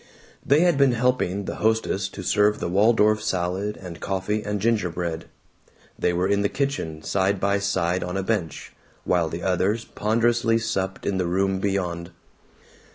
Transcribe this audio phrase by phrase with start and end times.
[0.43, 5.25] They had been helping the hostess to serve the Waldorf salad and coffee and gingerbread.
[5.99, 10.57] They were in the kitchen, side by side on a bench, while the others ponderously
[10.57, 12.09] supped in the room beyond.